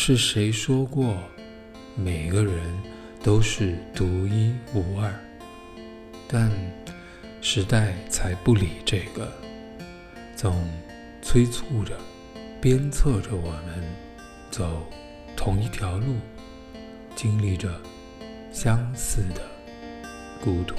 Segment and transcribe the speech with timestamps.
[0.00, 1.18] 是谁说过
[1.96, 2.62] 每个人
[3.20, 5.12] 都是独一无二？
[6.28, 6.52] 但
[7.40, 9.28] 时代才不理这个。
[10.36, 10.64] 总
[11.20, 11.98] 催促着
[12.60, 13.84] 鞭策着我们
[14.52, 14.86] 走
[15.36, 16.14] 同一条路
[17.16, 17.68] 经历着
[18.52, 19.42] 相似的
[20.40, 20.76] 孤独。